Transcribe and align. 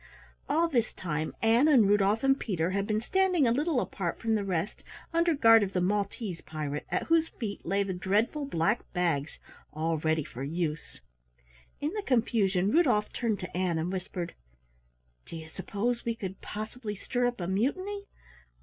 All 0.49 0.67
this 0.67 0.93
time 0.93 1.35
Ann 1.43 1.67
and 1.67 1.87
Rudolf 1.87 2.23
and 2.23 2.39
Peter 2.39 2.71
had 2.71 2.87
been 2.87 3.01
standing 3.01 3.45
a 3.45 3.51
little 3.51 3.79
apart 3.79 4.19
from 4.19 4.33
the 4.33 4.43
rest 4.43 4.81
under 5.13 5.35
guard 5.35 5.61
of 5.61 5.73
the 5.73 5.79
Maltese 5.79 6.41
pirate 6.41 6.87
at 6.89 7.03
whose 7.03 7.29
feet 7.29 7.63
lay 7.67 7.83
the 7.83 7.93
dreadful 7.93 8.45
black 8.45 8.81
bags 8.93 9.37
all 9.71 9.99
ready 9.99 10.23
for 10.23 10.41
use. 10.43 11.01
In 11.79 11.91
the 11.93 12.01
confusion 12.01 12.71
Rudolf 12.71 13.13
turned 13.13 13.39
to 13.41 13.55
Ann 13.55 13.77
and 13.77 13.91
whispered, 13.93 14.33
"Do 15.27 15.35
you 15.37 15.49
suppose 15.49 16.03
we 16.03 16.15
could 16.15 16.41
possibly 16.41 16.95
stir 16.95 17.27
up 17.27 17.39
a 17.39 17.45
mutiny? 17.45 18.05